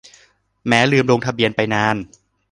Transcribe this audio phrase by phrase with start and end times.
[0.67, 1.97] แม้ลืมลงทะเบียนไปนาน